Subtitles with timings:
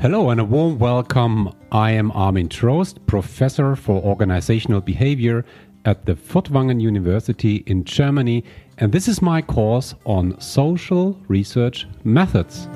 [0.00, 1.52] Hello and a warm welcome.
[1.70, 5.44] I am Armin Trost, professor for organizational behavior
[5.84, 8.42] at the Furtwangen University in Germany,
[8.78, 12.66] and this is my course on social research methods.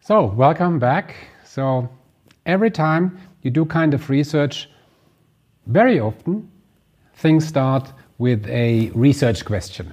[0.00, 1.14] So, welcome back.
[1.44, 1.88] So,
[2.46, 4.68] every time you do kind of research,
[5.66, 6.50] very often
[7.16, 9.92] things start with a research question.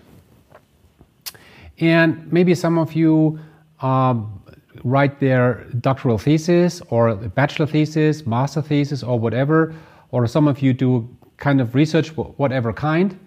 [1.80, 3.40] And maybe some of you
[3.82, 4.42] um,
[4.84, 9.74] write their doctoral thesis or bachelor thesis, master thesis, or whatever,
[10.12, 11.08] or some of you do
[11.38, 13.18] kind of research, whatever kind.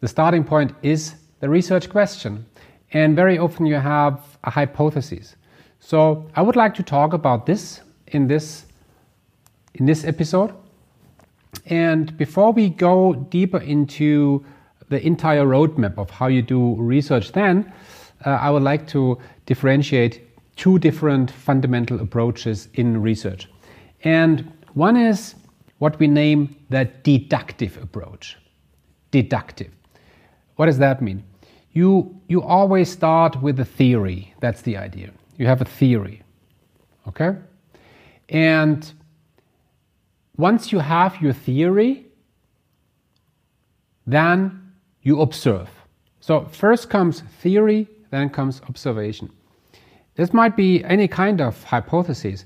[0.00, 2.46] The starting point is the research question.
[2.92, 5.36] And very often you have a hypothesis.
[5.80, 8.66] So I would like to talk about this in this
[9.74, 10.52] in this episode.
[11.66, 14.44] And before we go deeper into
[14.88, 17.72] the entire roadmap of how you do research, then
[18.24, 23.48] uh, I would like to differentiate two different fundamental approaches in research.
[24.04, 25.34] And one is
[25.78, 28.36] what we name the deductive approach.
[29.10, 29.70] Deductive.
[30.56, 31.24] What does that mean?
[31.72, 34.34] You, you always start with a theory.
[34.40, 35.10] That's the idea.
[35.38, 36.22] You have a theory.
[37.08, 37.36] Okay?
[38.28, 38.92] And
[40.36, 42.06] once you have your theory,
[44.06, 45.68] then you observe.
[46.20, 49.30] So first comes theory, then comes observation.
[50.14, 52.44] This might be any kind of hypothesis.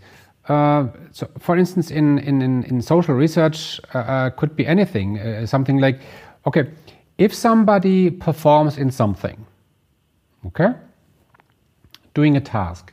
[0.48, 5.18] Uh, so for instance, in, in, in social research, uh, uh, could be anything.
[5.18, 6.00] Uh, something like,
[6.46, 6.70] okay,
[7.18, 9.44] if somebody performs in something,
[10.46, 10.72] okay,
[12.14, 12.92] doing a task.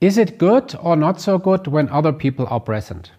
[0.00, 3.12] Is it good or not so good when other people are present?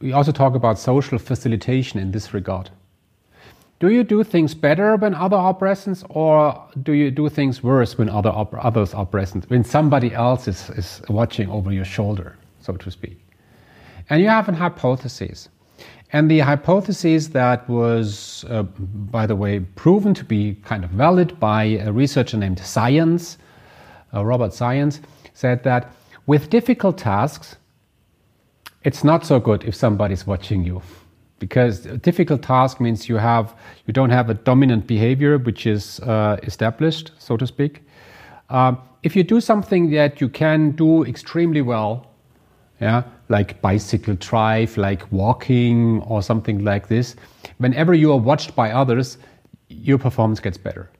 [0.00, 2.70] We also talk about social facilitation in this regard.
[3.78, 7.98] Do you do things better when other are present, or do you do things worse
[7.98, 12.74] when other others are present, when somebody else is, is watching over your shoulder, so
[12.74, 13.18] to speak?
[14.08, 15.48] And you have an hypothesis.
[16.12, 21.38] And the hypothesis that was, uh, by the way, proven to be kind of valid
[21.40, 23.36] by a researcher named Zajonc,
[24.14, 25.00] uh, Robert Zajonc,
[25.34, 25.92] said that
[26.26, 27.56] with difficult tasks,
[28.86, 30.80] it's not so good if somebody's watching you
[31.38, 33.54] because a difficult task means you have
[33.86, 37.82] you don't have a dominant behavior which is uh, established so to speak
[38.48, 42.06] um, if you do something that you can do extremely well
[42.80, 47.16] yeah like bicycle drive, like walking or something like this,
[47.58, 49.18] whenever you are watched by others,
[49.68, 50.90] your performance gets better.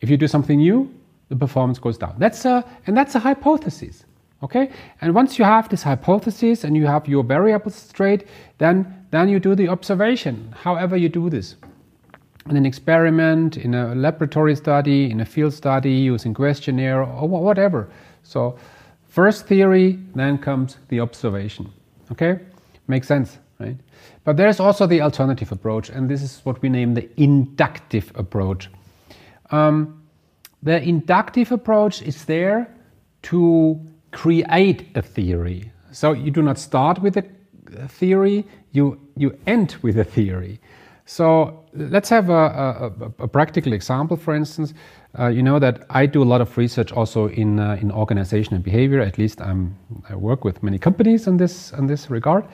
[0.00, 0.92] If you do something new,
[1.28, 2.16] the performance goes down.
[2.18, 4.04] That's a, and that's a hypothesis.
[4.42, 4.70] Okay?
[5.00, 8.26] And once you have this hypothesis and you have your variables straight,
[8.58, 11.56] then, then you do the observation, however you do this.
[12.48, 17.90] In an experiment, in a laboratory study, in a field study, using questionnaire, or whatever.
[18.22, 18.56] So
[19.08, 21.72] First theory, then comes the observation.
[22.12, 22.38] Okay?
[22.86, 23.76] Makes sense, right?
[24.24, 28.70] But there's also the alternative approach, and this is what we name the inductive approach.
[29.50, 30.02] Um,
[30.62, 32.72] the inductive approach is there
[33.22, 33.80] to
[34.22, 35.70] create a theory.
[35.92, 37.24] So you do not start with a
[37.88, 40.58] theory, you, you end with a theory.
[41.04, 42.44] So let's have a,
[42.98, 44.74] a, a practical example, for instance.
[45.18, 48.54] Uh, you know that I do a lot of research also in uh, in organization
[48.54, 49.00] and behavior.
[49.00, 49.74] At least I'm,
[50.10, 52.44] I work with many companies in this in this regard.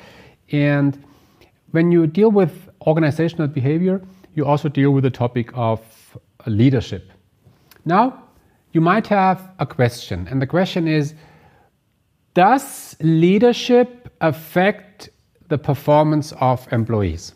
[0.53, 0.99] And
[1.73, 2.53] when you deal with
[2.87, 4.01] organizational behavior,
[4.37, 5.81] you also deal with the topic of
[6.47, 7.11] leadership.
[7.85, 8.23] Now,
[8.73, 11.15] you might have a question, and the question is:
[12.35, 15.09] Does leadership affect
[15.49, 17.35] the performance of employees?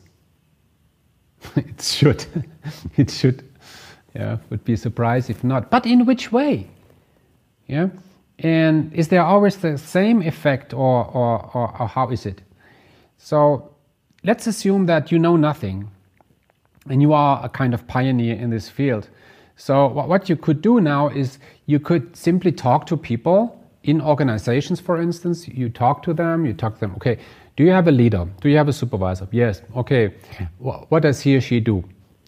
[1.56, 2.26] it should.
[2.96, 3.48] it should
[4.14, 5.70] yeah, would be surprised if not.
[5.70, 6.68] But in which way?
[7.66, 7.88] Yeah,
[8.38, 12.42] and is there always the same effect, or, or, or, or how is it?
[13.18, 13.70] So
[14.24, 15.90] let's assume that you know nothing,
[16.88, 19.08] and you are a kind of pioneer in this field.
[19.56, 23.57] So what you could do now is you could simply talk to people
[23.88, 25.48] in organizations, for instance.
[25.48, 26.44] You talk to them.
[26.44, 26.92] You talk to them.
[26.96, 27.18] Okay,
[27.56, 28.28] do you have a leader?
[28.40, 29.26] Do you have a supervisor?
[29.32, 29.62] Yes.
[29.74, 30.14] Okay.
[30.58, 31.82] What does he or she do?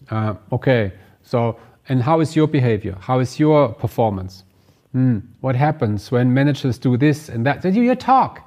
[0.09, 0.91] Uh, okay.
[1.23, 2.97] So and how is your behavior?
[2.99, 4.43] How is your performance?
[4.91, 5.19] Hmm.
[5.41, 7.61] What happens when managers do this and that?
[7.61, 8.41] Then you, you talk.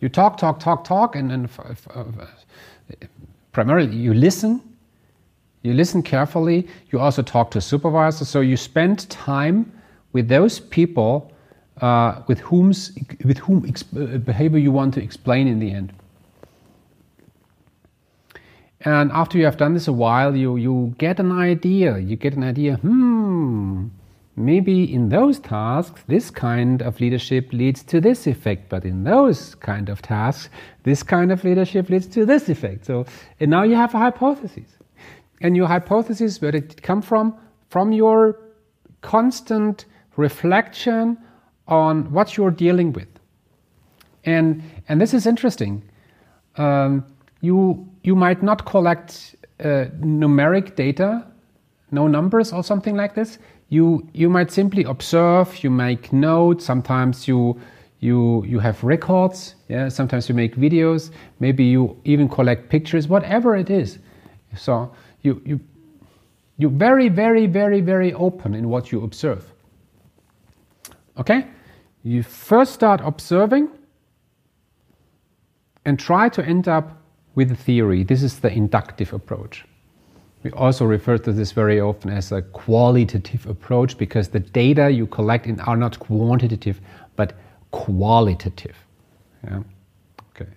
[0.00, 1.48] You talk, talk, talk, talk, and then
[1.94, 2.04] uh,
[3.52, 4.60] primarily you listen.
[5.62, 6.68] You listen carefully.
[6.90, 8.28] You also talk to supervisors.
[8.28, 9.72] So you spend time
[10.14, 11.30] with those people
[11.82, 15.92] uh, with whom's with whom uh, behavior you want to explain in the end.
[18.80, 21.98] And after you have done this a while, you you get an idea.
[21.98, 22.76] You get an idea.
[22.76, 23.88] Hmm,
[24.36, 29.54] maybe in those tasks, this kind of leadership leads to this effect, but in those
[29.56, 30.50] kind of tasks,
[30.84, 32.84] this kind of leadership leads to this effect.
[32.84, 33.06] So,
[33.40, 34.68] and now you have a hypothesis.
[35.40, 37.34] And your hypothesis, where did it come from?
[37.68, 38.38] From your
[39.00, 41.18] constant reflection
[41.66, 43.08] on what you're dealing with.
[44.24, 45.82] And, and this is interesting.
[46.56, 47.04] Um,
[47.40, 51.26] you, you might not collect uh, numeric data,
[51.90, 53.38] no numbers or something like this.
[53.68, 57.60] You, you might simply observe, you make notes, sometimes you,
[58.00, 59.88] you, you have records, yeah?
[59.88, 61.10] sometimes you make videos,
[61.40, 63.98] maybe you even collect pictures, whatever it is.
[64.56, 65.60] So you, you,
[66.58, 69.53] you're very, very, very, very open in what you observe.
[71.18, 71.46] Okay?
[72.02, 73.68] You first start observing
[75.84, 77.02] and try to end up
[77.34, 78.04] with a theory.
[78.04, 79.64] This is the inductive approach.
[80.42, 85.06] We also refer to this very often as a qualitative approach because the data you
[85.06, 86.80] collect in are not quantitative
[87.16, 87.32] but
[87.70, 88.76] qualitative.
[89.42, 89.62] Yeah?
[90.30, 90.50] Okay.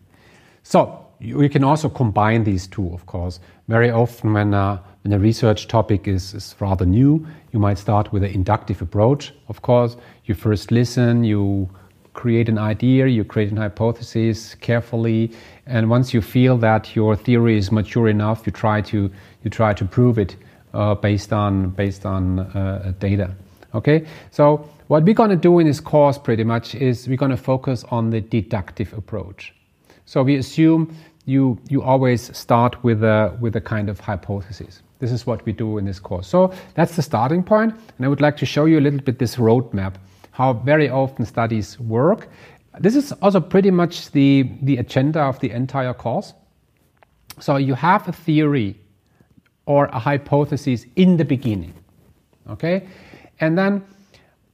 [0.64, 3.40] So you can also combine these two, of course.
[3.68, 8.12] Very often, when, uh, when a research topic is, is rather new, you might start
[8.12, 9.34] with an inductive approach.
[9.48, 9.96] Of course,
[10.26, 11.70] you first listen, you
[12.14, 15.32] create an idea, you create an hypothesis carefully,
[15.66, 19.10] and once you feel that your theory is mature enough, you try to
[19.44, 20.36] you try to prove it
[20.74, 23.34] uh, based on based on uh, data.
[23.76, 27.32] Okay, so what we're going to do in this course pretty much is we're going
[27.32, 29.54] to focus on the deductive approach.
[30.04, 30.94] So we assume
[31.26, 34.82] you, you always start with a, with a kind of hypothesis.
[35.00, 36.28] This is what we do in this course.
[36.28, 39.20] So that's the starting point, and I would like to show you a little bit
[39.20, 39.96] this roadmap,
[40.32, 42.30] how very often studies work.
[42.80, 46.34] This is also pretty much the, the agenda of the entire course.
[47.40, 48.76] So you have a theory
[49.66, 51.74] or a hypothesis in the beginning,
[52.50, 52.88] okay?
[53.40, 53.84] And then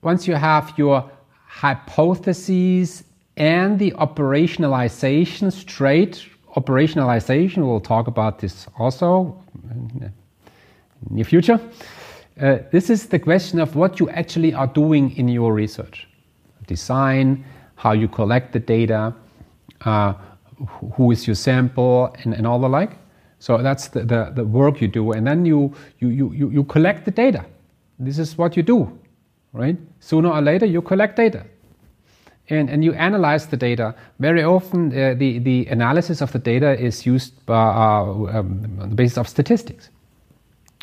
[0.02, 1.10] once you have your
[1.48, 3.04] hypotheses
[3.38, 6.26] and the operationalization straight
[6.56, 9.42] operationalization, we'll talk about this also
[11.10, 11.60] near future.
[12.40, 16.08] Uh, this is the question of what you actually are doing in your research.
[16.68, 17.44] Design,
[17.76, 19.14] how you collect the data,
[19.86, 20.14] uh,
[20.94, 22.98] who is your sample, and, and all the like.
[23.40, 25.12] So that's the, the, the, work you do.
[25.12, 27.46] And then you, you, you, you collect the data.
[28.00, 28.98] This is what you do,
[29.52, 29.78] right?
[30.00, 31.46] Sooner or later, you collect data
[32.50, 33.96] and, and you analyze the data.
[34.20, 38.90] Very often, uh, the, the analysis of the data is used by, uh, um, on
[38.90, 39.90] the basis of statistics.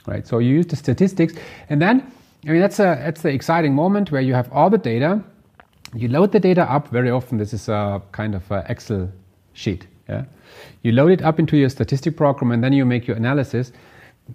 [0.06, 0.26] Right?
[0.26, 1.34] So you use the statistics,
[1.68, 2.12] and then,
[2.46, 5.22] I mean, that's, a, that's the exciting moment where you have all the data.
[5.94, 6.88] You load the data up.
[6.88, 9.10] Very often, this is a kind of a Excel
[9.52, 9.86] sheet.
[10.08, 10.24] Yeah?
[10.82, 13.72] You load it up into your statistic program, and then you make your analysis.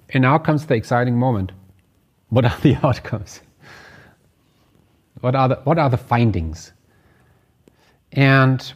[0.09, 1.51] And now comes the exciting moment.
[2.29, 3.41] What are the outcomes?
[5.21, 6.71] What are the, what are the findings?
[8.11, 8.73] And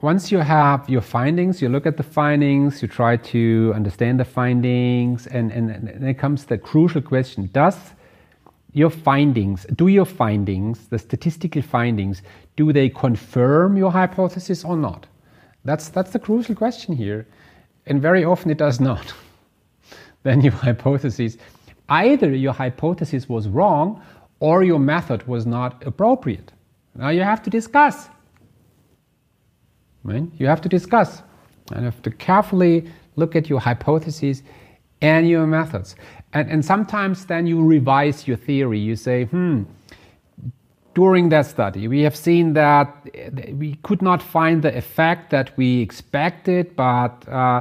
[0.00, 4.24] once you have your findings, you look at the findings, you try to understand the
[4.24, 7.76] findings, and, and, and then comes the crucial question Does
[8.72, 12.22] your findings, do your findings, the statistical findings,
[12.56, 15.06] do they confirm your hypothesis or not?
[15.64, 17.26] That's, that's the crucial question here.
[17.86, 19.12] And very often it does not.
[20.22, 21.38] then your hypothesis,
[21.88, 24.02] either your hypothesis was wrong
[24.40, 26.52] or your method was not appropriate.
[26.94, 28.08] Now you have to discuss
[30.04, 30.24] Right?
[30.38, 31.22] You have to discuss
[31.72, 34.42] and have to carefully look at your hypotheses
[35.00, 35.96] and your methods.
[36.32, 38.78] And, and sometimes then you revise your theory.
[38.78, 39.64] You say, hmm,
[40.94, 42.92] during that study, we have seen that
[43.52, 47.60] we could not find the effect that we expected, but uh,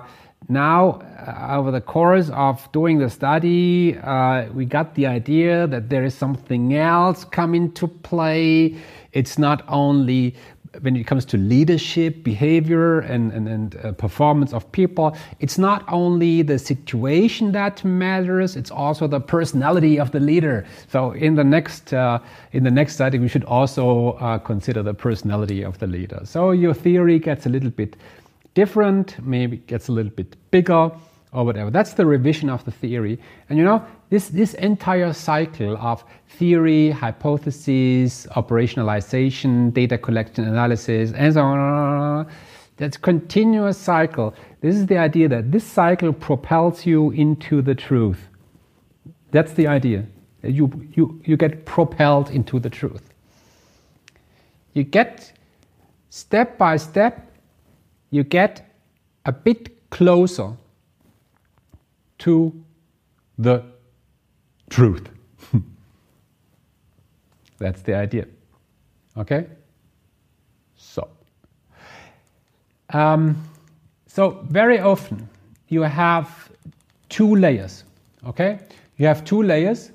[0.49, 5.89] now, uh, over the course of doing the study, uh, we got the idea that
[5.89, 8.77] there is something else coming into play.
[9.11, 10.35] It's not only
[10.81, 15.83] when it comes to leadership, behavior, and, and, and uh, performance of people, it's not
[15.87, 20.65] only the situation that matters; it's also the personality of the leader.
[20.87, 22.19] So, in the next uh,
[22.51, 26.21] in the next study, we should also uh, consider the personality of the leader.
[26.23, 27.95] So, your theory gets a little bit
[28.53, 30.91] different, maybe gets a little bit bigger,
[31.33, 31.69] or whatever.
[31.69, 33.19] That's the revision of the theory.
[33.49, 41.33] And you know, this, this entire cycle of theory, hypothesis, operationalization, data collection, analysis, and
[41.33, 42.27] so on,
[42.77, 44.33] that's continuous cycle.
[44.61, 48.29] This is the idea that this cycle propels you into the truth.
[49.31, 50.05] That's the idea.
[50.43, 53.13] You, you, you get propelled into the truth.
[54.73, 55.33] you get
[56.09, 57.31] step by step,
[58.11, 58.71] you get
[59.25, 60.55] a bit closer
[62.19, 62.53] to
[63.37, 63.63] the
[64.69, 65.09] truth.
[67.57, 68.25] That's the idea.
[69.17, 69.47] Okay?
[70.75, 71.07] So,
[72.91, 73.35] um,
[74.05, 75.27] so very often
[75.69, 76.49] you have
[77.09, 77.83] two layers.
[78.25, 78.59] Okay?
[78.97, 79.91] You have two layers.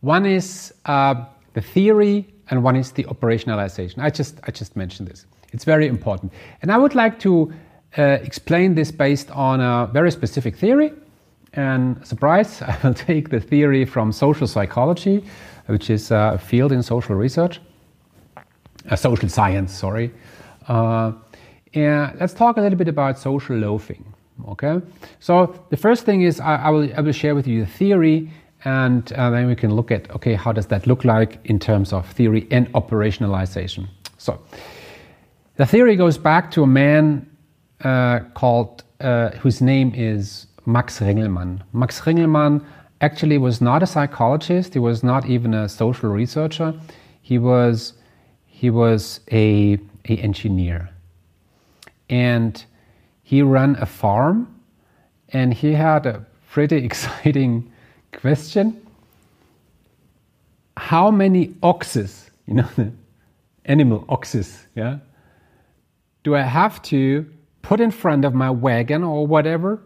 [0.00, 3.98] One is uh, the theory, and one is the operationalization.
[4.02, 5.26] I just I just mentioned this.
[5.52, 7.52] It's very important, and I would like to
[7.96, 10.92] uh, explain this based on a very specific theory.
[11.54, 15.24] And surprise, I will take the theory from social psychology,
[15.66, 17.60] which is a field in social research,
[18.86, 19.72] a social science.
[19.72, 20.12] Sorry.
[20.68, 21.12] Uh,
[21.74, 24.04] and let's talk a little bit about social loafing.
[24.48, 24.80] Okay,
[25.20, 28.30] so the first thing is I, I, will, I will share with you the theory
[28.64, 31.92] and uh, then we can look at okay how does that look like in terms
[31.92, 33.86] of theory and operationalization
[34.18, 34.40] so
[35.56, 37.30] the theory goes back to a man
[37.82, 41.62] uh, called uh, whose name is max ringelmann.
[41.72, 42.64] Max ringelmann
[43.00, 46.74] actually was not a psychologist he was not even a social researcher.
[47.22, 47.94] He was
[48.46, 49.78] he was a,
[50.08, 50.90] a engineer.
[52.08, 52.64] And
[53.22, 54.60] he ran a farm
[55.30, 57.70] and he had a pretty exciting
[58.12, 58.80] question.
[60.76, 62.92] How many oxes, you know, the
[63.64, 64.98] animal oxes, yeah,
[66.22, 67.26] do I have to
[67.62, 69.80] put in front of my wagon or whatever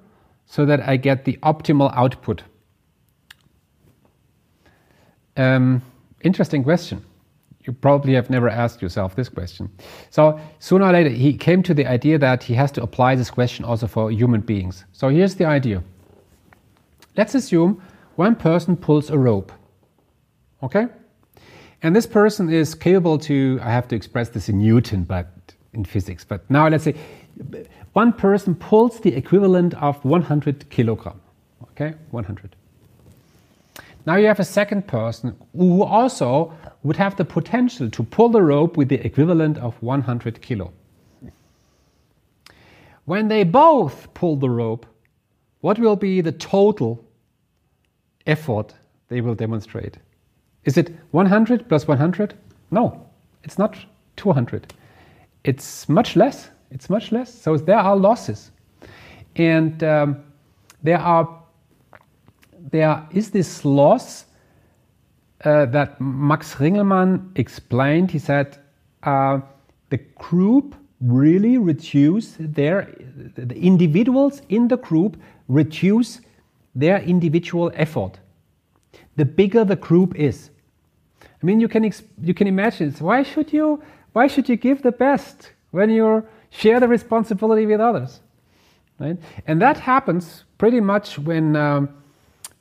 [0.49, 2.43] so that I get the optimal output?
[5.37, 5.83] Um,
[6.23, 7.05] interesting question.
[7.65, 9.71] You probably have never asked yourself this question.
[10.11, 13.31] So, sooner or later, he came to the idea that he has to apply this
[13.31, 14.85] question also for human beings.
[14.93, 15.83] So, here's the idea.
[17.17, 17.83] Let's assume
[18.17, 19.53] one person pulls a rope.
[20.63, 20.87] Okay?
[21.83, 25.85] And this person is capable to, I have to express this in Newton, but in
[25.85, 26.25] physics.
[26.25, 26.95] But now let's say
[27.93, 31.21] one person pulls the equivalent of 100 kilogram.
[31.63, 31.95] Okay?
[32.11, 32.57] 100.
[34.07, 36.53] Now you have a second person who also
[36.83, 40.73] would have the potential to pull the rope with the equivalent of 100 kilo.
[43.05, 44.87] When they both pull the rope,
[45.61, 47.05] what will be the total
[48.27, 48.75] effort
[49.09, 49.97] they will demonstrate.
[50.65, 52.35] Is it 100 plus 100?
[52.71, 53.07] No,
[53.43, 53.77] it's not
[54.17, 54.73] 200.
[55.45, 56.51] It's much less.
[56.71, 57.33] It's much less.
[57.33, 58.51] So there are losses.
[59.37, 60.25] And um,
[60.83, 61.43] there are
[62.73, 64.27] there is this loss
[65.45, 68.11] uh, that Max Ringelmann explained.
[68.11, 68.59] He said
[69.05, 69.41] uh,
[69.91, 72.93] the group really reduce their
[73.37, 75.17] the individuals in the group
[75.49, 76.21] reduce
[76.75, 78.19] their individual effort.
[79.17, 80.51] The bigger the group is.
[81.43, 81.91] I mean, you can,
[82.23, 83.83] you can imagine, why should, you,
[84.13, 88.21] why should you give the best when you share the responsibility with others?
[88.99, 89.17] Right?
[89.47, 91.89] And that happens pretty much when, um,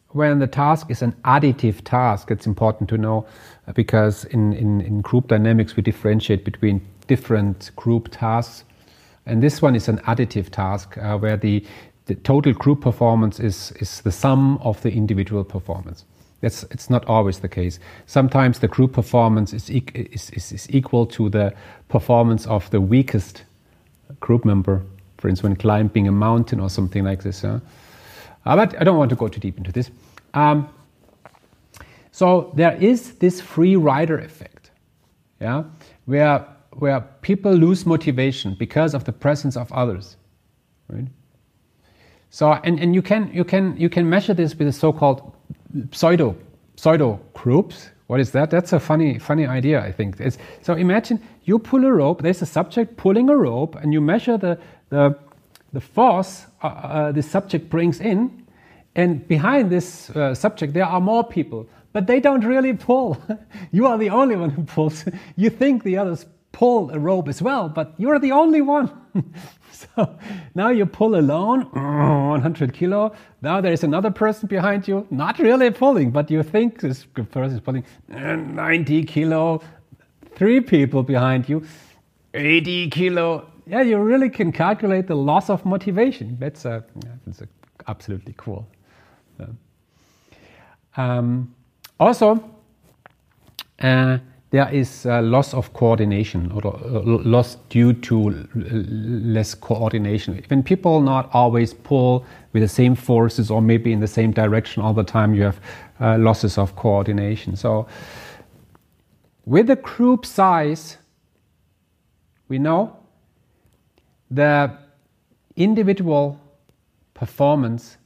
[0.10, 2.30] when the task is an additive task.
[2.30, 3.26] It's important to know
[3.68, 8.66] uh, because in, in, in group dynamics we differentiate between different group tasks.
[9.26, 11.66] And this one is an additive task uh, where the,
[12.06, 16.06] the total group performance is, is the sum of the individual performance.
[16.42, 17.80] That's, it's not always the case.
[18.06, 21.54] Sometimes the group performance is, is, is, is, equal to the
[21.90, 23.44] performance of the weakest
[24.20, 24.84] group member,
[25.18, 27.44] for instance, when climbing a mountain or something like this.
[27.44, 27.60] Uh,
[28.44, 29.92] but I don't want to go too deep into this.
[30.34, 30.70] Um,
[32.12, 34.72] so there is this free rider effect,
[35.40, 35.64] yeah,
[36.06, 40.18] where, where people lose motivation because of the presence of others,
[40.88, 41.08] right?
[42.30, 45.34] So, and, and you, can, you, can, you can measure this with the so-called
[45.92, 46.36] pseudo,
[46.76, 47.90] pseudo groups.
[48.08, 48.50] What is that?
[48.50, 50.20] That's a funny, funny idea, I think.
[50.20, 54.02] It's, so imagine you pull a rope, there's a subject pulling a rope, and you
[54.02, 54.58] measure the,
[54.90, 55.18] the,
[55.74, 58.48] the force uh, uh, the subject brings in,
[58.96, 63.22] and behind this uh, subject there are more people, but they don't really pull.
[63.72, 65.06] you are the only one who pulls.
[65.36, 68.90] you think the others pull a rope as well, but you're the only one.
[69.96, 70.18] so
[70.56, 73.14] now you pull alone, 100 kilo.
[73.42, 77.56] Now there is another person behind you, not really pulling, but you think this person
[77.56, 79.62] is pulling 90 kilo.
[80.36, 81.64] Three people behind you,
[82.34, 83.52] 80 kilo.
[83.66, 86.38] Yeah, you really can calculate the loss of motivation.
[86.40, 86.84] That's, a,
[87.26, 87.48] that's a
[87.88, 88.68] absolutely cool.
[90.96, 91.54] Um,
[92.00, 92.44] also,
[93.80, 94.18] uh,
[94.50, 100.42] there is a loss of coordination or uh, loss due to less coordination.
[100.48, 104.82] When people not always pull with the same forces or maybe in the same direction
[104.82, 105.60] all the time, you have
[106.00, 107.58] uh, losses of coordination.
[107.58, 107.88] So,
[109.46, 110.98] with the group size,
[112.48, 112.96] we know
[114.32, 114.78] the
[115.58, 116.40] individual
[117.14, 117.98] performance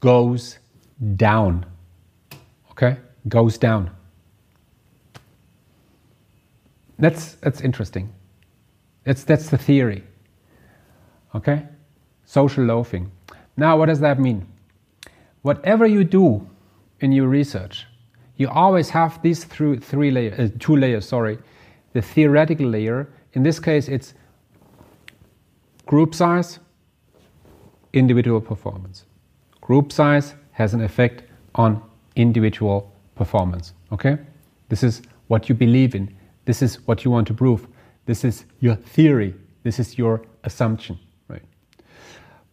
[0.00, 0.58] goes
[1.16, 1.66] down.
[2.70, 2.96] Okay?
[3.28, 3.90] Goes down.
[6.98, 8.12] That's, that's interesting.
[9.04, 10.04] That's, that's the theory.
[11.34, 11.66] Okay?
[12.24, 13.10] Social loafing.
[13.56, 14.46] Now, what does that mean?
[15.42, 16.48] Whatever you do
[17.00, 17.86] in your research,
[18.36, 21.38] you always have these three, three layers, uh, two layers, sorry.
[21.92, 24.14] The theoretical layer, in this case, it's
[25.86, 26.58] group size,
[27.92, 29.04] individual performance.
[29.60, 31.82] Group size has an effect on
[32.16, 33.74] individual performance.
[33.92, 34.18] Okay?
[34.68, 36.14] This is what you believe in.
[36.44, 37.66] This is what you want to prove.
[38.06, 39.34] This is your theory.
[39.62, 40.98] This is your assumption.
[41.28, 41.42] Right?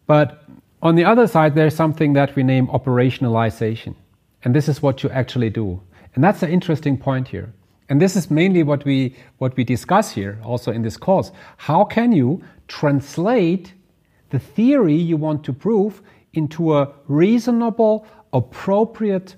[0.06, 0.44] But
[0.82, 3.94] on the other side, there's something that we name operationalization.
[4.44, 5.80] And this is what you actually do.
[6.14, 7.52] And that's an interesting point here.
[7.88, 11.32] And this is mainly what we, what we discuss here also in this course.
[11.56, 13.74] How can you translate
[14.30, 16.00] the theory you want to prove
[16.32, 19.34] into a reasonable, appropriate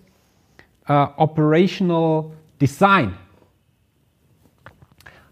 [0.88, 3.16] uh, operational design?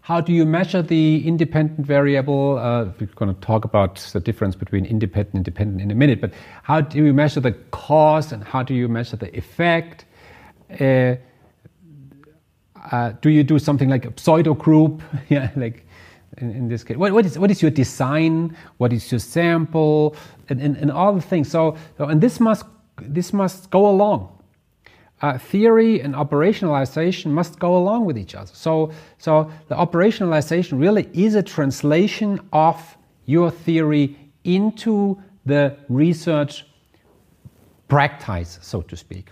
[0.03, 2.57] How do you measure the independent variable?
[2.57, 6.19] Uh, we're going to talk about the difference between independent and dependent in a minute,
[6.19, 10.05] but how do you measure the cause and how do you measure the effect?
[10.79, 11.15] Uh,
[12.91, 15.03] uh, do you do something like a pseudo group?
[15.29, 15.85] yeah, like
[16.37, 16.97] in, in, this case.
[16.97, 18.57] What, what, is, what is your design?
[18.77, 20.15] What is your sample?
[20.49, 21.51] And, and, and all the things.
[21.51, 22.65] So, so, and this must,
[22.99, 24.35] this must go along
[25.21, 28.51] uh, theory and operationalization must go along with each other.
[28.53, 36.65] So, so the operationalization really is a translation of your theory into the research
[37.87, 39.29] practice, so to speak.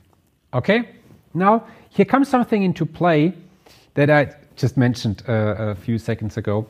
[0.54, 0.90] Okay?
[1.34, 3.34] Now, here comes something into play
[3.96, 6.68] that I just mentioned uh, a few seconds ago.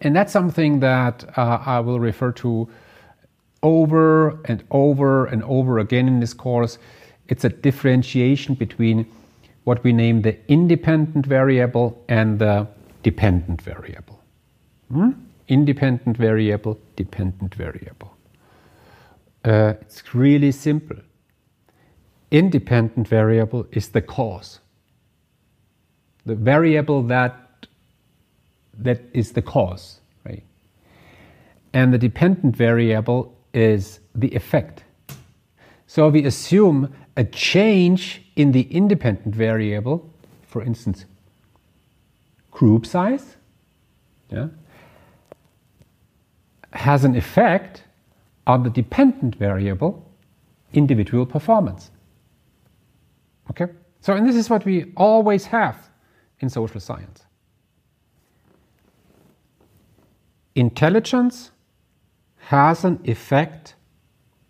[0.00, 2.68] And that's something that uh, I will refer to
[3.62, 6.78] over and over and over again in this course
[7.28, 9.06] it's a differentiation between
[9.64, 12.66] what we name the independent variable and the
[13.02, 14.20] dependent variable.
[14.92, 15.10] Hmm?
[15.48, 18.16] Independent variable, dependent variable.
[19.44, 20.96] Uh, it's really simple.
[22.30, 24.60] Independent variable is the cause.
[26.24, 27.46] The variable that
[28.78, 30.42] that is the cause, right?
[31.72, 34.84] And the dependent variable is the effect.
[35.86, 40.08] So we assume a change in the independent variable,
[40.42, 41.06] for instance,
[42.50, 43.36] group size,
[44.30, 44.48] yeah,
[46.72, 47.84] has an effect
[48.46, 50.04] on the dependent variable,
[50.72, 51.90] individual performance.
[53.50, 53.66] Okay?
[54.00, 55.90] So, and this is what we always have
[56.40, 57.24] in social science.
[60.54, 61.50] Intelligence
[62.38, 63.74] has an effect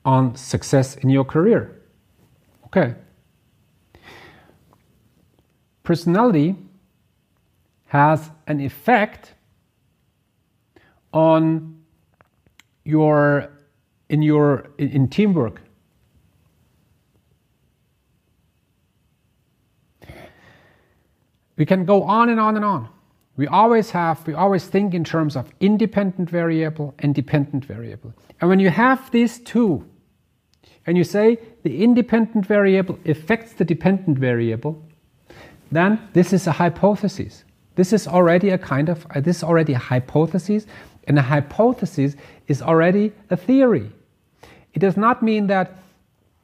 [0.05, 1.76] on success in your career.
[2.67, 2.95] Okay.
[5.83, 6.57] Personality
[7.87, 9.35] has an effect
[11.13, 11.83] on
[12.85, 13.51] your
[14.09, 15.61] in your in, in teamwork.
[21.57, 22.89] We can go on and on and on.
[23.37, 28.15] We always have, we always think in terms of independent variable and dependent variable.
[28.41, 29.85] And when you have these two,
[30.87, 34.83] and you say the independent variable affects the dependent variable,
[35.73, 37.45] then this is a hypothesis.
[37.75, 40.67] This is already a kind of, uh, this is already a hypothesis,
[41.09, 42.17] and a hypothesis
[42.49, 43.91] is already a theory.
[44.75, 45.79] It does not mean that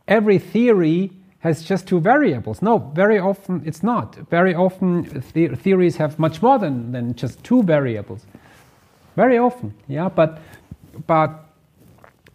[0.09, 2.63] every theory has just two variables.
[2.63, 4.15] No, very often it's not.
[4.31, 5.03] Very often
[5.33, 8.27] the theories have much more than, than just two variables.
[9.17, 10.41] Very often, yeah, but,
[11.07, 11.45] but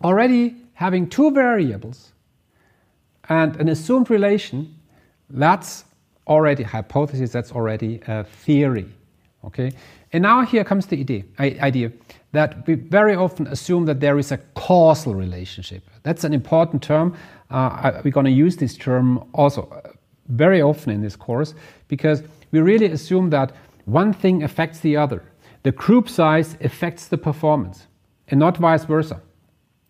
[0.04, 2.14] already having two variables
[3.30, 4.76] and an assumed relation,
[5.32, 5.86] that's
[6.28, 8.86] already hypothesis, that's already a theory.
[9.44, 9.72] Okay?
[10.14, 11.92] And now here comes the idea, idea
[12.32, 15.82] that we very often assume that there is a causal relationship.
[16.04, 17.18] That's an important term.
[17.50, 19.90] Uh, we're going to use this term also uh,
[20.28, 21.56] very often in this course
[21.88, 23.52] because we really assume that
[23.86, 25.24] one thing affects the other.
[25.64, 27.88] The group size affects the performance
[28.28, 29.24] and not vice versa.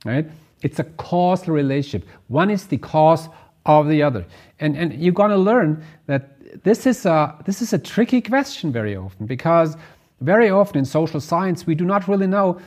[0.06, 0.28] Right?
[0.62, 2.08] It's a causal relationship.
[2.28, 3.30] One is the cause
[3.66, 4.26] of the other.
[4.60, 8.72] And, and you're going to learn that this is, a, this is a tricky question
[8.72, 9.76] very often because
[10.22, 12.60] very often in social science we do not really know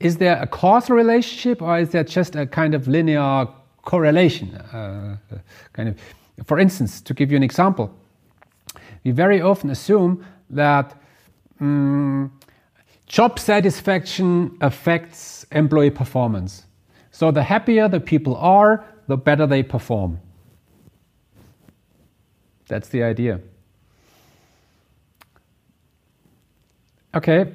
[0.00, 3.46] is there a causal relationship or is there just a kind of linear
[3.82, 4.54] correlation?
[4.54, 5.16] Uh,
[5.72, 5.96] kind of,
[6.46, 7.94] for instance, to give you an example,
[9.04, 11.00] we very often assume that
[11.60, 12.32] um,
[13.14, 16.64] job satisfaction affects employee performance.
[17.12, 20.18] So the happier the people are, the better they perform.
[22.66, 23.38] That's the idea.
[27.14, 27.52] Okay,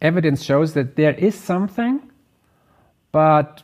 [0.00, 2.10] evidence shows that there is something,
[3.12, 3.62] but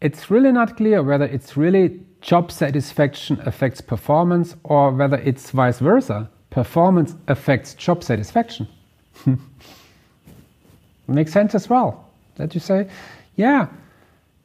[0.00, 5.80] it's really not clear whether it's really job satisfaction affects performance or whether it's vice
[5.80, 6.30] versa.
[6.50, 8.68] Performance affects job satisfaction.
[11.08, 12.04] Makes sense as well.
[12.36, 12.88] That you say,
[13.36, 13.68] yeah,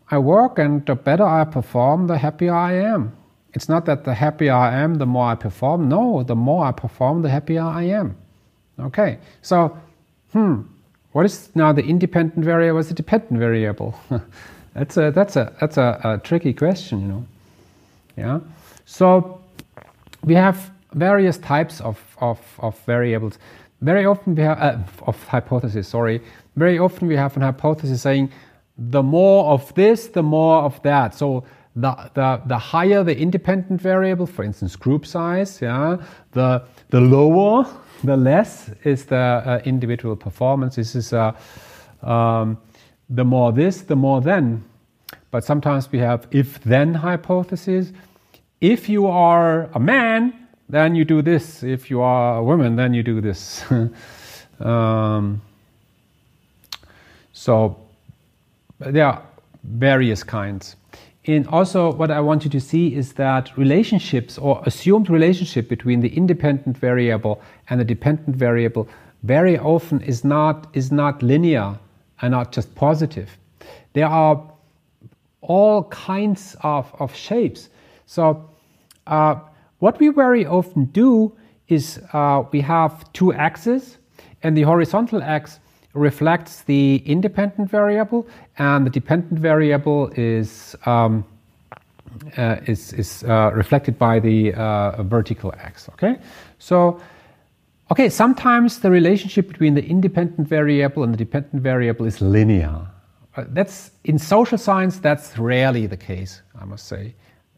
[0.10, 3.15] I work and the better I perform, the happier I am.
[3.54, 5.89] It's not that the happier I am, the more I perform.
[5.89, 8.15] No, the more I perform, the happier I am.
[8.80, 9.78] Okay, so,
[10.32, 10.62] hmm,
[11.12, 12.78] what is now the independent variable?
[12.78, 13.95] What's the dependent variable?
[14.74, 17.26] that's a that's a that's a, a, tricky question, you know.
[18.15, 18.39] Yeah.
[18.86, 19.41] So
[20.24, 23.39] we have various types of, of, of variables.
[23.82, 25.88] Very often we have uh, of hypotheses.
[25.88, 26.21] Sorry.
[26.56, 28.32] Very often we have an hypothesis saying
[28.78, 31.16] the more of this, the more of that.
[31.16, 31.44] So
[31.76, 35.98] the, the, the higher the independent variable, for instance, group size, yeah,
[36.32, 37.66] the, the lower,
[38.04, 40.76] the less is the uh, individual performance.
[40.76, 41.34] This is uh,
[42.02, 42.58] um,
[43.10, 44.64] the more this, the more then.
[45.30, 47.94] But sometimes we have if then hypothesis.
[48.60, 51.64] If you are a man, then you do this.
[51.64, 53.64] If you are a woman, then you do this.
[54.60, 55.42] um,
[57.41, 57.75] so
[58.77, 59.23] there are
[59.63, 60.75] various kinds.
[61.25, 66.01] And also, what I want you to see is that relationships or assumed relationship between
[66.01, 68.88] the independent variable and the dependent variable
[69.23, 71.80] very often is not, is not linear
[72.21, 73.36] and not just positive.
[73.93, 74.39] There are
[75.41, 77.69] all kinds of, of shapes.
[78.06, 78.47] So,
[79.08, 79.39] uh,
[79.80, 81.36] what we very often do
[81.69, 83.97] is uh, we have two axes,
[84.43, 85.61] and the horizontal axis
[85.93, 88.27] reflects the independent variable,
[88.58, 91.25] and the dependent variable is um,
[92.38, 95.89] uh, is, is uh, reflected by the uh, vertical axis.
[95.93, 96.17] Okay,
[96.60, 96.99] so
[97.89, 102.88] okay, sometimes the relationship between the independent variable and the dependent variable is linear.
[103.36, 104.99] Uh, that's in social science.
[104.99, 107.15] That's rarely the case, I must say.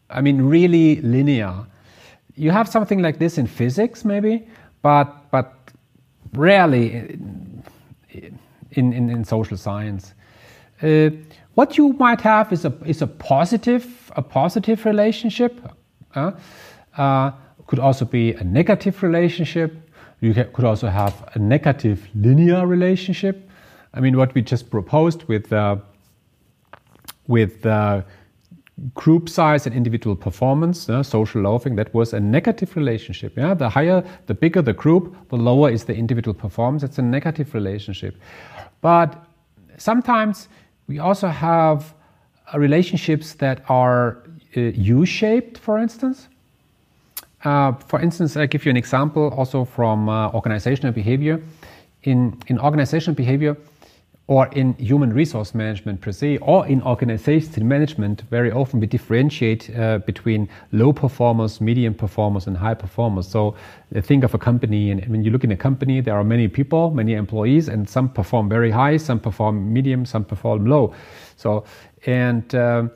[0.09, 1.65] I mean, really linear.
[2.35, 4.47] You have something like this in physics, maybe,
[4.81, 5.53] but but
[6.33, 7.17] rarely
[8.13, 10.13] in, in, in social science.
[10.81, 11.09] Uh,
[11.55, 15.59] what you might have is a, is a positive a positive relationship.
[16.15, 16.31] Uh,
[16.97, 17.31] uh,
[17.67, 19.89] could also be a negative relationship.
[20.19, 23.49] You could also have a negative linear relationship.
[23.93, 25.77] I mean, what we just proposed with uh,
[27.27, 28.01] with uh,
[28.95, 33.37] group size and individual performance, uh, social loafing, that was a negative relationship.
[33.37, 36.83] Yeah, the higher, the bigger the group, the lower is the individual performance.
[36.83, 38.15] It's a negative relationship.
[38.81, 39.15] But
[39.77, 40.49] sometimes
[40.87, 41.93] we also have
[42.53, 44.23] uh, relationships that are
[44.57, 46.27] uh, U-shaped, for instance.
[47.43, 51.41] Uh, for instance, I give you an example also from uh, organizational behavior.
[52.03, 53.55] In, in organizational behavior,
[54.27, 59.69] or in human resource management per se, or in organization management, very often we differentiate
[59.75, 63.27] uh, between low performers, medium performers, and high performers.
[63.27, 63.53] So
[63.93, 66.47] uh, think of a company, and when you look in a company, there are many
[66.47, 70.93] people, many employees, and some perform very high, some perform medium, some perform low.
[71.35, 71.65] So
[72.05, 72.91] and um,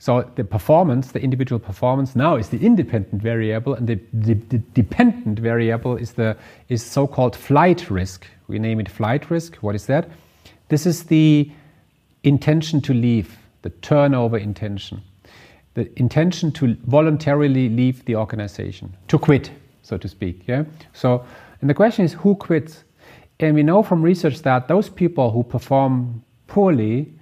[0.00, 4.58] so the performance, the individual performance, now is the independent variable, and the, the, the
[4.74, 6.36] dependent variable is the
[6.68, 8.26] is so-called flight risk.
[8.48, 9.54] We name it flight risk.
[9.58, 10.08] What is that?
[10.72, 11.50] This is the
[12.22, 15.02] intention to leave, the turnover intention,
[15.74, 19.50] the intention to voluntarily leave the organization, to quit,
[19.82, 20.48] so to speak.
[20.48, 20.64] Yeah.
[20.94, 21.26] So,
[21.60, 22.84] and the question is, who quits?
[23.38, 27.12] And we know from research that those people who perform poorly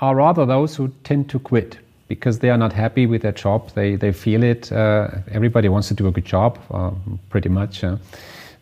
[0.00, 3.70] are rather those who tend to quit because they are not happy with their job.
[3.76, 4.72] They, they feel it.
[4.72, 6.90] Uh, everybody wants to do a good job, uh,
[7.30, 7.84] pretty much.
[7.84, 7.98] Uh.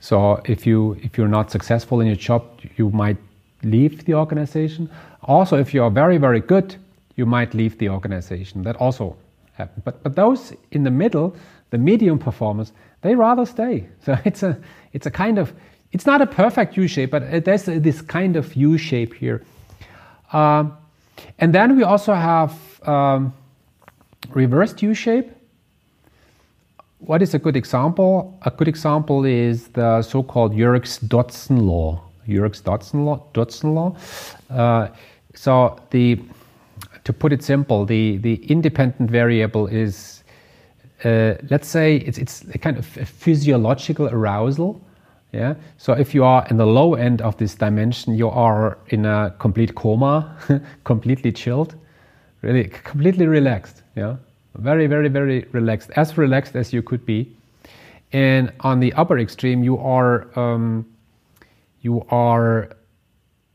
[0.01, 2.43] So if you if you're not successful in your job,
[2.77, 3.17] you might
[3.65, 4.91] leave the organization.
[5.23, 6.77] Also, if you are very, very good,
[7.17, 8.63] you might leave the organization.
[8.63, 9.17] That also
[9.55, 9.83] happens.
[9.85, 11.37] But, but those in the middle,
[11.71, 12.73] the medium performers,
[13.03, 13.87] they rather stay.
[14.05, 14.59] So it's a,
[14.93, 15.53] it's a kind of,
[15.93, 19.45] it's not a perfect U shape, but there's this kind of U shape here.
[20.33, 20.77] Um,
[21.39, 23.33] and then we also have um,
[24.31, 25.31] reversed U shape.
[26.99, 28.39] What is a good example?
[28.43, 32.01] A good example is the so called Yerkes Dodson law.
[32.27, 33.25] Yerkes Dodson law.
[33.33, 33.97] Dodson law.
[34.51, 34.89] Uh,
[35.35, 36.21] so the
[37.05, 40.25] to put it simple, the the independent variable is
[41.05, 44.81] uh, let's say it's it's a kind of a physiological arousal.
[45.33, 45.55] Yeah.
[45.79, 49.35] So if you are in the low end of this dimension, you are in a
[49.39, 50.37] complete coma,
[50.85, 51.75] completely chilled,
[52.43, 53.83] really completely relaxed.
[53.97, 54.17] Yeah.
[54.57, 57.37] Very, very, very relaxed, as relaxed as you could be.
[58.13, 60.87] And on the upper extreme, you are um,
[61.85, 62.71] you are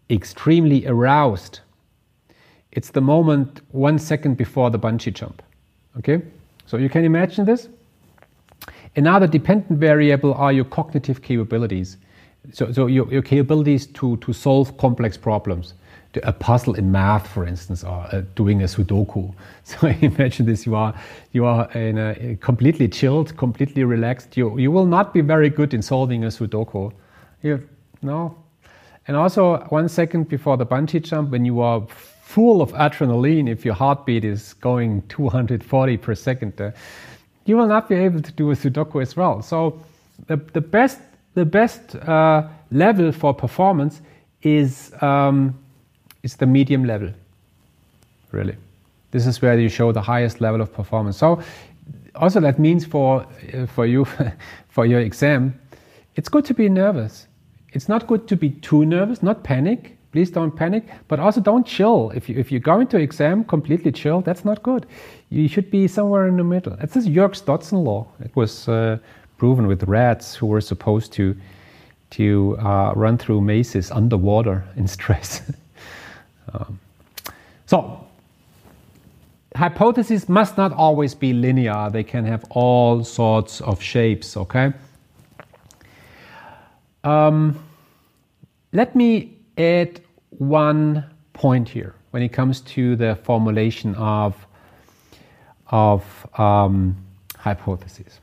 [0.10, 1.60] extremely aroused.
[2.72, 5.42] It's the moment one second before the bungee jump.
[5.98, 6.22] Okay,
[6.68, 7.68] so you can imagine this.
[8.96, 11.98] Another dependent variable are your cognitive capabilities.
[12.54, 15.74] So, so your, your capabilities to, to solve complex problems
[16.24, 19.32] a puzzle in math, for instance, or uh, doing a Sudoku.
[19.64, 20.94] So imagine this: you are
[21.32, 24.36] you are in a, completely chilled, completely relaxed.
[24.36, 26.92] You you will not be very good in solving a Sudoku.
[27.44, 27.68] You
[28.02, 28.36] no,
[29.08, 31.86] and also one second before the bungee jump, when you are
[32.22, 36.72] full of adrenaline, if your heartbeat is going 240 per second, uh,
[37.46, 39.42] you will not be able to do a Sudoku as well.
[39.42, 39.82] So
[40.28, 41.00] the the best
[41.34, 44.02] the best uh, level for performance
[44.42, 44.92] is.
[45.02, 45.56] Um,
[46.24, 47.12] it's the medium level,
[48.32, 48.56] really.
[49.12, 51.18] This is where you show the highest level of performance.
[51.18, 51.42] So,
[52.16, 54.06] also that means for uh, for you
[54.70, 55.60] for your exam,
[56.16, 57.28] it's good to be nervous.
[57.74, 59.96] It's not good to be too nervous, not panic.
[60.12, 62.12] Please don't panic, but also don't chill.
[62.16, 64.88] If you if you go into exam completely chill, that's not good.
[65.30, 66.74] You should be somewhere in the middle.
[66.82, 68.08] It's this Yerkes-Dodson law.
[68.20, 68.98] It was uh,
[69.38, 71.36] proven with rats who were supposed to
[72.12, 75.42] to uh, run through mazes underwater in stress.
[76.52, 76.80] Um,
[77.68, 78.08] so,
[79.56, 84.74] hypotheses must not always be linear, they can have all sorts of shapes, okay?
[87.04, 87.58] Um,
[88.74, 94.36] let me add one point here when it comes to the formulation of,
[95.68, 96.04] of
[96.38, 96.96] um,
[97.38, 98.20] hypotheses.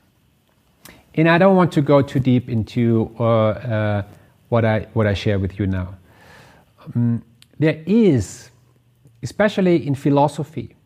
[1.14, 4.02] And I don't want to go too deep into uh, uh,
[4.50, 5.96] what, I, what I share with you now.
[6.94, 7.22] Um,
[7.58, 8.50] there is,
[9.22, 10.76] especially in philosophy,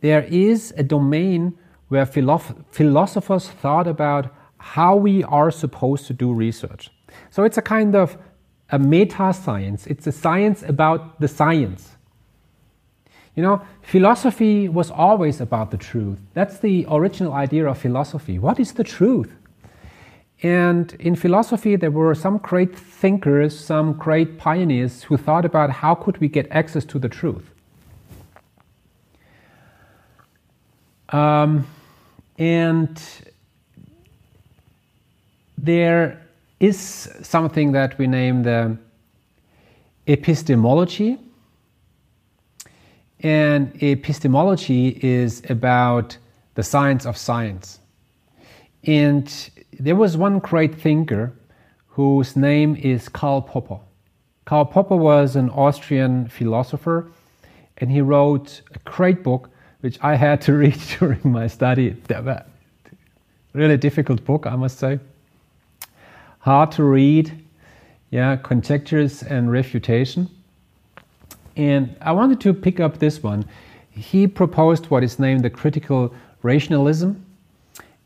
[0.00, 6.32] there is a domain where philosoph- philosophers thought about how we are supposed to do
[6.32, 6.90] research.
[7.30, 8.16] So it's a kind of
[8.70, 11.90] a meta science, it's a science about the science.
[13.36, 16.18] You know, philosophy was always about the truth.
[16.34, 18.38] That's the original idea of philosophy.
[18.38, 19.32] What is the truth?
[20.42, 25.94] And in philosophy, there were some great thinkers, some great pioneers who thought about how
[25.94, 27.50] could we get access to the truth.
[31.08, 31.66] Um,
[32.38, 33.00] and
[35.56, 36.23] there
[36.60, 38.76] is something that we name the
[40.06, 41.18] epistemology.
[43.20, 46.16] And epistemology is about
[46.54, 47.80] the science of science.
[48.84, 51.32] And there was one great thinker
[51.86, 53.78] whose name is Karl Popper.
[54.44, 57.10] Karl Popper was an Austrian philosopher
[57.78, 61.96] and he wrote a great book which I had to read during my study.
[63.52, 64.98] Really difficult book, I must say.
[66.44, 67.42] Hard to read,
[68.10, 70.28] yeah, conjectures and refutation.
[71.56, 73.46] And I wanted to pick up this one.
[73.90, 77.24] He proposed what is named the critical rationalism.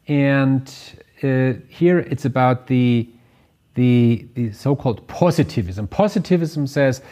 [0.07, 0.73] And
[1.21, 3.09] uh, here it's about the,
[3.75, 5.89] the, the so called positivism.
[5.89, 7.03] Positivism says,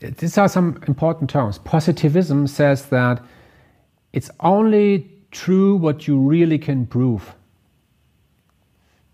[0.00, 1.58] these are some important terms.
[1.58, 3.22] Positivism says that
[4.12, 7.36] it's only true what you really can prove.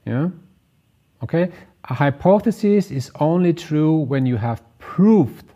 [0.04, 0.28] Yeah?
[1.22, 1.50] Okay?
[1.84, 5.46] A hypothesis is only true when you have proved,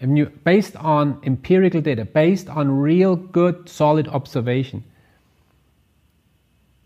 [0.00, 4.84] and you, based on empirical data, based on real good, solid observation.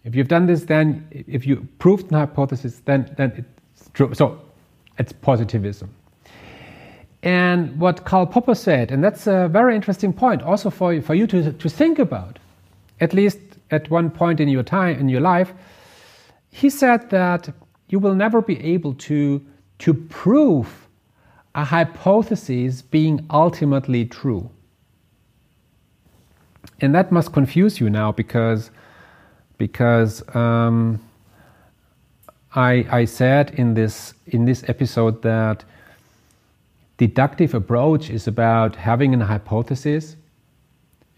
[0.05, 3.45] If you've done this, then if you proved an hypothesis, then, then
[3.77, 4.15] it's true.
[4.15, 4.41] So
[4.99, 5.91] it's positivism.
[7.23, 11.27] And what Karl Popper said, and that's a very interesting point also for, for you
[11.27, 12.39] to, to think about,
[13.01, 13.39] at least
[13.71, 15.53] at one point in your time, in your life,
[16.51, 17.49] he said that
[17.89, 19.45] you will never be able to,
[19.81, 20.89] to prove
[21.55, 24.51] a hypothesis being ultimately true.
[26.81, 28.71] And that must confuse you now because
[29.59, 30.99] because um,
[32.55, 35.65] I, I said in this in this episode that
[36.97, 40.17] deductive approach is about having a hypothesis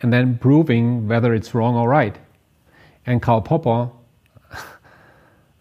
[0.01, 2.17] and then proving whether it's wrong or right.
[3.07, 3.91] And Karl Popper,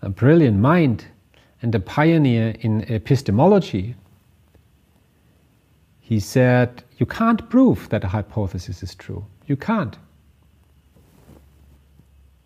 [0.02, 1.06] a brilliant mind
[1.62, 3.96] and a pioneer in epistemology,
[6.00, 9.26] he said, You can't prove that a hypothesis is true.
[9.48, 9.98] You can't.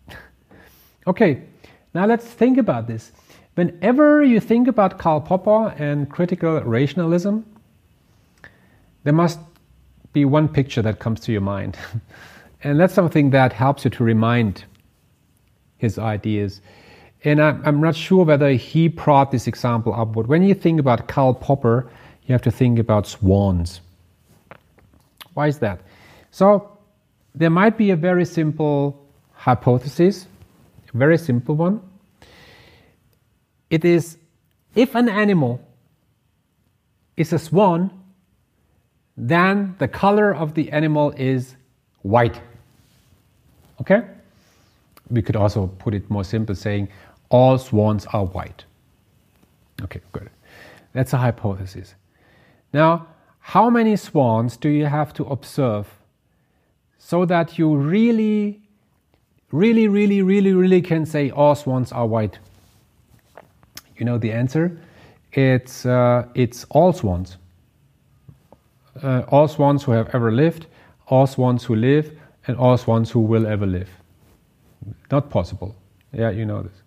[1.08, 1.42] Okay,
[1.94, 3.12] now let's think about this.
[3.54, 7.46] Whenever you think about Karl Popper and critical rationalism,
[9.04, 9.38] there must
[10.12, 11.78] be one picture that comes to your mind.
[12.64, 14.64] and that's something that helps you to remind
[15.78, 16.60] his ideas.
[17.26, 21.08] And I'm not sure whether he brought this example up, but when you think about
[21.08, 21.90] Karl Popper,
[22.22, 23.80] you have to think about swans.
[25.34, 25.80] Why is that?
[26.30, 26.78] So,
[27.34, 30.28] there might be a very simple hypothesis,
[30.94, 31.80] a very simple one.
[33.70, 34.18] It is
[34.76, 35.60] if an animal
[37.16, 37.90] is a swan,
[39.16, 41.56] then the color of the animal is
[42.02, 42.40] white.
[43.80, 44.02] Okay?
[45.10, 46.88] We could also put it more simple saying
[47.28, 48.64] all swans are white.
[49.82, 50.30] Okay, good.
[50.92, 51.94] That's a hypothesis.
[52.72, 53.08] Now,
[53.40, 55.86] how many swans do you have to observe
[56.98, 58.60] so that you really,
[59.52, 62.38] really, really, really, really can say all swans are white?
[63.96, 64.78] You know the answer?
[65.32, 67.36] It's, uh, it's all swans.
[69.02, 70.66] Uh, all swans who have ever lived,
[71.08, 73.90] all swans who live, and all swans who will ever live.
[75.10, 75.76] Not possible.
[76.12, 76.82] Yeah, you know this.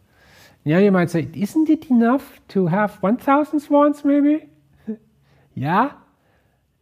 [0.69, 4.47] Yeah, you might say, isn't it enough to have 1,000 swans maybe?
[5.55, 5.93] yeah?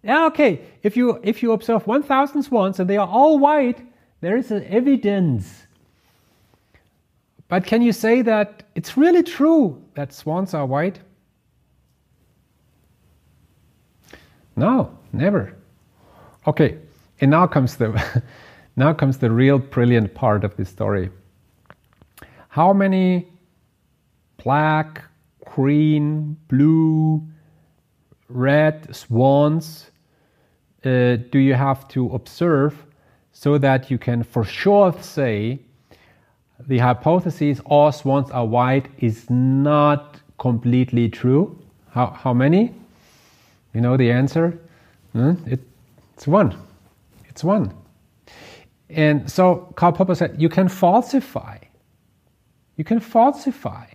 [0.04, 0.60] Yeah, okay.
[0.84, 3.80] If you, if you observe 1,000 swans and they are all white,
[4.20, 5.68] there is an evidence.
[7.48, 11.00] But can you say that it's really true that swans are white?
[14.58, 15.56] No, never.
[16.46, 16.78] Okay,
[17.22, 18.22] and now comes the
[18.76, 21.10] now comes the real brilliant part of this story.
[22.50, 23.28] How many
[24.44, 25.04] black,
[25.46, 27.22] green, blue,
[28.30, 29.92] red swans
[30.86, 32.86] uh, do you have to observe
[33.32, 35.60] so that you can for sure say
[36.68, 41.58] the hypothesis all swans are white is not completely true?
[41.92, 42.74] How, how many?
[43.74, 44.60] You know the answer?
[45.14, 45.34] Hmm?
[45.46, 45.60] It,
[46.16, 46.58] it's one.
[47.26, 47.74] It's one.
[48.90, 51.58] And so Karl Popper said you can falsify.
[52.76, 53.88] You can falsify,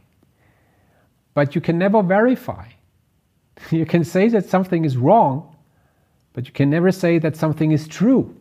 [1.35, 2.67] but you can never verify.
[3.71, 5.55] You can say that something is wrong,
[6.33, 8.35] but you can never say that something is true.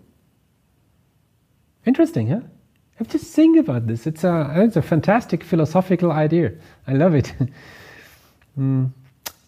[1.85, 2.39] Interesting, huh?
[2.95, 4.07] Have to think about this.
[4.07, 6.53] It's a, it's a fantastic philosophical idea.
[6.87, 7.33] I love it.
[8.59, 8.89] mm.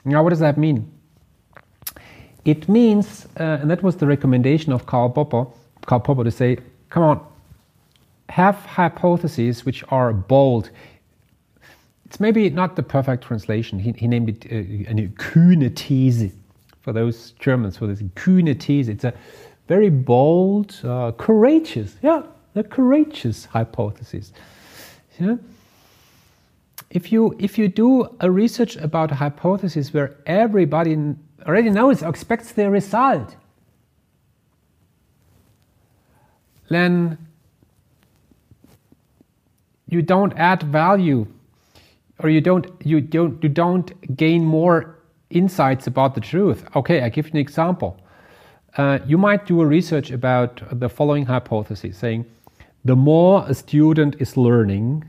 [0.06, 0.92] Now, what does that mean?
[2.46, 5.46] It means, uh, and that was the recommendation of Karl Popper,
[5.86, 6.58] Karl Popper to say,
[6.90, 7.26] come on,
[8.30, 10.72] have hypotheses which are bold.
[12.14, 13.80] It's maybe not the perfect translation.
[13.80, 16.32] He, he named it uh, eine kühne These
[16.80, 18.88] for those Germans, for this kühne These.
[18.88, 19.16] It's a
[19.68, 22.22] very bold, uh, courageous, yeah,
[22.54, 24.32] a courageous hypothesis.
[25.20, 25.38] Yeah?
[26.92, 30.96] If you, if you do a research about a hypothesis where everybody
[31.48, 33.36] already knows, expects the result,
[36.70, 37.18] then
[39.90, 41.26] you don't add value
[42.20, 45.00] or you don't you don't you don't gain more
[45.30, 47.98] insights about the truth okay i give you an example
[48.78, 52.26] uh, you might do a research about the following hypothesis saying
[52.86, 55.04] the more a student is learning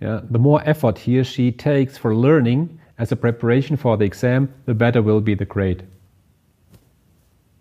[0.00, 4.04] yeah, the more effort he or she takes for learning as a preparation for the
[4.04, 5.86] exam, the better will be the grade.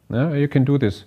[0.10, 1.04] Now you can do this.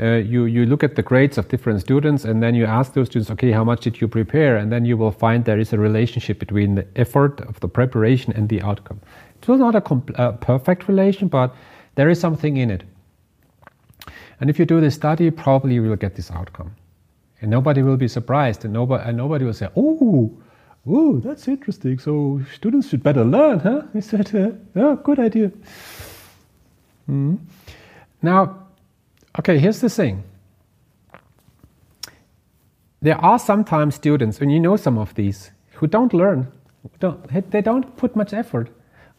[0.00, 3.06] Uh, you, you look at the grades of different students and then you ask those
[3.06, 4.56] students, okay, how much did you prepare?
[4.56, 8.32] And then you will find there is a relationship between the effort of the preparation
[8.32, 9.00] and the outcome.
[9.40, 11.54] It was not a uh, perfect relation, but
[11.94, 12.82] there is something in it.
[14.40, 16.74] And if you do this study, probably you will get this outcome.
[17.40, 20.36] And nobody will be surprised, and nobody, and nobody will say, oh,
[20.86, 21.98] Oh, that's interesting.
[21.98, 23.82] So students should better learn, huh?
[23.92, 25.50] He said, uh, oh, good idea.
[27.08, 27.38] Mm.
[28.20, 28.63] Now,
[29.38, 30.24] okay, here's the thing.
[33.02, 36.50] There are sometimes students, and you know some of these, who don't learn.
[37.00, 38.70] Don't, they don't put much effort.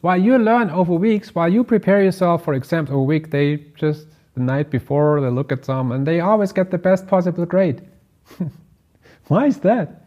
[0.01, 3.57] While you learn over weeks, while you prepare yourself for exams over a week, they
[3.76, 7.45] just the night before they look at some and they always get the best possible
[7.45, 7.82] grade.
[9.28, 10.05] Why is that?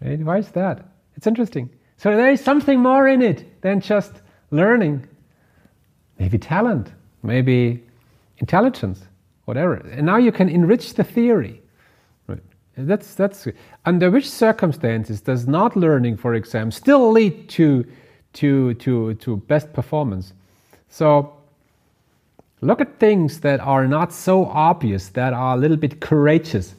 [0.00, 0.86] Why is that?
[1.16, 1.68] It's interesting.
[1.96, 4.12] So there is something more in it than just
[4.50, 5.06] learning.
[6.18, 6.92] Maybe talent,
[7.22, 7.82] maybe
[8.38, 9.02] intelligence,
[9.44, 9.74] whatever.
[9.74, 11.62] And now you can enrich the theory.
[12.26, 12.42] Right?
[12.76, 13.48] That's that's
[13.84, 17.84] under which circumstances does not learning for exam still lead to
[18.34, 20.32] to to to best performance?
[20.88, 21.32] So
[22.60, 26.74] look at things that are not so obvious, that are a little bit courageous.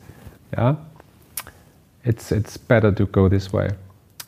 [0.54, 0.76] Yeah?
[2.06, 3.70] it's it's better to go this way.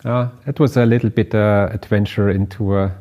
[0.04, 2.92] Uh, it was a little bit uh, adventure into a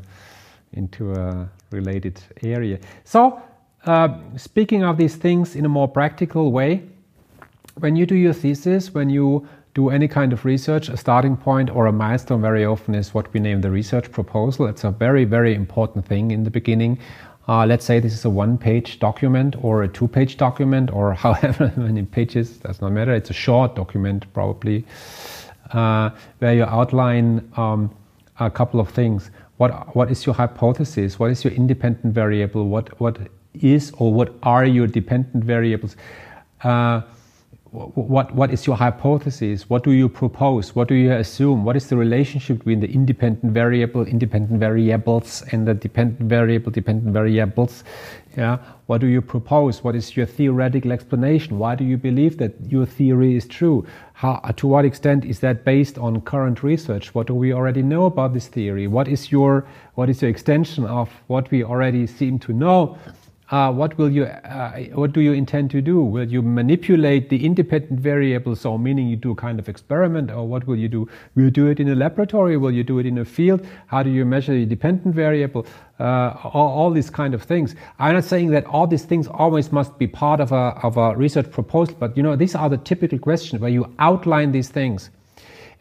[0.73, 2.79] into a related area.
[3.05, 3.41] So,
[3.87, 6.83] uh, speaking of these things in a more practical way,
[7.79, 11.69] when you do your thesis, when you do any kind of research, a starting point
[11.71, 14.67] or a milestone very often is what we name the research proposal.
[14.67, 16.99] It's a very, very important thing in the beginning.
[17.47, 21.13] Uh, let's say this is a one page document or a two page document or
[21.25, 23.15] however many pages, does not matter.
[23.15, 24.85] It's a short document, probably,
[25.73, 27.95] uh, where you outline um,
[28.41, 29.31] a couple of things.
[29.59, 31.19] What, what is your hypothesis?
[31.19, 32.69] What is your independent variable?
[32.69, 33.19] What, what
[33.63, 35.97] is or what are your dependent variables?
[36.63, 37.03] Uh,
[37.77, 39.69] what, what is your hypothesis?
[39.69, 40.75] What do you propose?
[40.75, 41.65] What do you assume?
[41.65, 47.13] What is the relationship between the independent variable, independent variables, and the dependent variable, dependent
[47.13, 47.85] variables?
[48.37, 48.59] Yeah.
[48.87, 49.83] What do you propose?
[49.83, 51.59] What is your theoretical explanation?
[51.59, 53.87] Why do you believe that your theory is true?
[54.13, 57.15] How, to what extent is that based on current research?
[57.15, 58.87] What do we already know about this theory?
[58.87, 62.97] What is your, what is your extension of what we already seem to know?
[63.51, 66.03] Uh, what will you uh, what do you intend to do?
[66.03, 70.49] Will you manipulate the independent variables so meaning you do a kind of experiment or
[70.49, 71.09] what will you do?
[71.37, 72.57] Will you do it in a laboratory?
[72.57, 73.65] Will you do it in a field?
[73.87, 75.65] How do you measure the dependent variable?
[76.01, 77.75] Uh, all, all, these kind of things.
[77.99, 81.17] I'm not saying that all these things always must be part of a, of a
[81.17, 85.11] research proposal but you know these are the typical questions where you outline these things.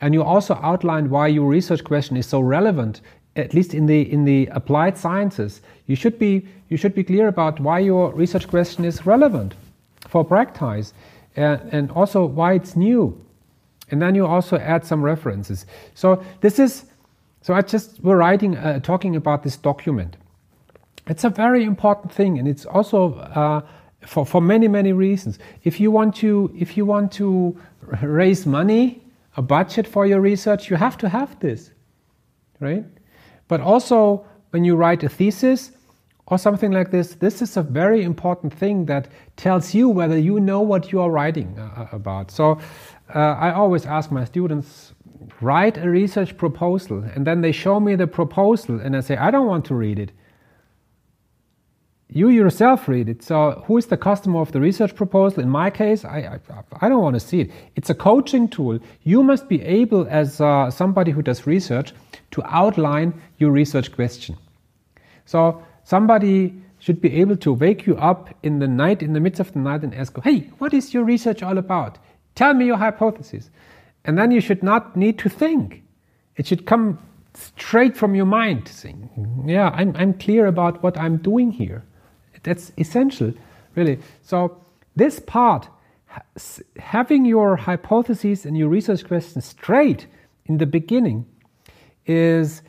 [0.01, 3.01] And you also outline why your research question is so relevant
[3.35, 7.27] at least in the in the applied sciences, you should be you should be clear
[7.27, 9.55] about why your research question is relevant
[10.07, 10.93] for practice,
[11.35, 13.19] and, and also why it's new,
[13.91, 15.65] and then you also add some references.
[15.93, 16.85] So this is
[17.41, 20.17] so I just we're writing uh, talking about this document.
[21.07, 23.61] It's a very important thing, and it's also uh,
[24.05, 25.39] for for many many reasons.
[25.63, 27.55] If you want to if you want to
[28.01, 29.01] raise money,
[29.35, 31.71] a budget for your research, you have to have this,
[32.59, 32.85] right?
[33.47, 35.71] But also, when you write a thesis
[36.27, 40.39] or something like this, this is a very important thing that tells you whether you
[40.39, 42.31] know what you are writing uh, uh, about.
[42.31, 42.59] So,
[43.13, 44.93] uh, I always ask my students,
[45.41, 49.29] write a research proposal, and then they show me the proposal, and I say, I
[49.29, 50.11] don't want to read it.
[52.15, 53.23] You yourself read it.
[53.23, 55.43] So, who is the customer of the research proposal?
[55.43, 57.51] In my case, I, I, I don't want to see it.
[57.75, 58.79] It's a coaching tool.
[59.03, 61.91] You must be able, as uh, somebody who does research,
[62.31, 64.37] to outline your research question.
[65.25, 69.41] So somebody should be able to wake you up in the night, in the midst
[69.41, 71.97] of the night, and ask, Hey, what is your research all about?
[72.35, 73.49] Tell me your hypothesis.
[74.05, 75.83] And then you should not need to think.
[76.37, 76.97] It should come
[77.33, 81.83] straight from your mind, saying, Yeah, I'm, I'm clear about what I'm doing here.
[82.45, 83.33] That's essential,
[83.75, 83.99] really.
[84.21, 84.61] So,
[84.95, 85.67] this part,
[86.77, 90.07] having your hypotheses and your research questions straight
[90.45, 91.25] in the beginning,
[92.05, 92.61] is,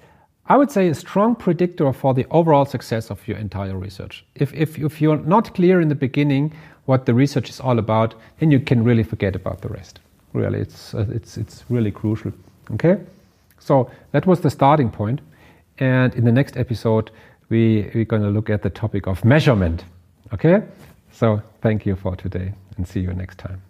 [0.46, 4.24] I would say, a strong predictor for the overall success of your entire research.
[4.34, 6.52] If, if, if you're not clear in the beginning
[6.86, 10.00] what the research is all about, then you can really forget about the rest.
[10.32, 12.32] Really, it's, uh, it's, it's really crucial.
[12.72, 12.98] Okay?
[13.58, 15.20] So that was the starting point.
[15.78, 17.10] And in the next episode,
[17.48, 19.84] we, we're going to look at the topic of measurement.
[20.32, 20.62] Okay?
[21.12, 23.62] So thank you for today and see you next time.